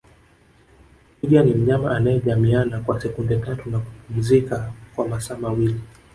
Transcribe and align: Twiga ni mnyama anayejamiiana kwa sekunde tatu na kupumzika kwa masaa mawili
Twiga 1.21 1.43
ni 1.43 1.53
mnyama 1.53 1.91
anayejamiiana 1.95 2.79
kwa 2.79 3.01
sekunde 3.01 3.35
tatu 3.39 3.69
na 3.69 3.79
kupumzika 3.79 4.73
kwa 4.95 5.07
masaa 5.07 5.37
mawili 5.37 5.79